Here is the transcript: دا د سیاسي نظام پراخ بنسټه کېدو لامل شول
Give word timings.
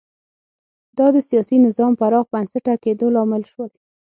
دا 0.97 1.07
د 1.15 1.17
سیاسي 1.29 1.57
نظام 1.65 1.91
پراخ 1.99 2.25
بنسټه 2.33 2.73
کېدو 2.83 3.07
لامل 3.15 3.43
شول 3.51 3.71